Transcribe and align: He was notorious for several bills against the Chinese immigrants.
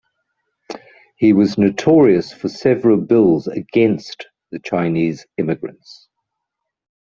He 1.15 1.31
was 1.31 1.59
notorious 1.59 2.33
for 2.33 2.49
several 2.49 2.97
bills 2.97 3.45
against 3.47 4.25
the 4.51 4.57
Chinese 4.57 5.27
immigrants. 5.37 6.09